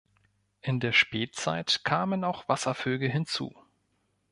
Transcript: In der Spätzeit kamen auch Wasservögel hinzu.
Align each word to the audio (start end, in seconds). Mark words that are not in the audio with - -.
In 0.61 0.79
der 0.79 0.93
Spätzeit 0.93 1.81
kamen 1.83 2.23
auch 2.23 2.49
Wasservögel 2.49 3.07
hinzu. 3.07 3.53